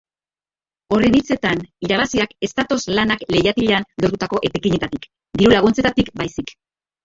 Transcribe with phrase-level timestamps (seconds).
[0.95, 6.61] Horren hitzetan, irabaziak ez datoz lanak leihatilan lortutako etekinetatik, diru-laguntzetatik baizik.